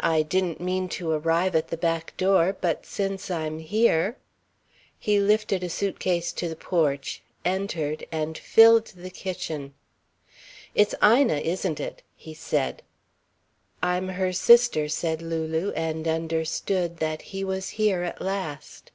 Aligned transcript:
"I 0.00 0.22
didn't 0.22 0.60
mean 0.60 0.88
to 0.98 1.12
arrive 1.12 1.54
at 1.54 1.68
the 1.68 1.76
back 1.76 2.16
door, 2.16 2.56
but 2.60 2.84
since 2.84 3.30
I'm 3.30 3.60
here" 3.60 4.16
He 4.98 5.20
lifted 5.20 5.62
a 5.62 5.68
suitcase 5.70 6.32
to 6.32 6.48
the 6.48 6.56
porch, 6.56 7.22
entered, 7.44 8.04
and 8.10 8.36
filled 8.36 8.86
the 8.88 9.10
kitchen. 9.10 9.72
"It's 10.74 10.96
Ina, 11.00 11.36
isn't 11.36 11.78
it?" 11.78 12.02
he 12.16 12.34
said. 12.34 12.82
"I'm 13.84 14.08
her 14.08 14.32
sister," 14.32 14.88
said 14.88 15.22
Lulu, 15.22 15.70
and 15.76 16.08
understood 16.08 16.96
that 16.96 17.22
he 17.30 17.44
was 17.44 17.68
here 17.78 18.02
at 18.02 18.20
last. 18.20 18.90